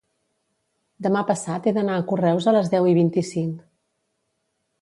[1.07, 3.61] Demà passat he d'anar a Correus a les deu i vint-i-cinc.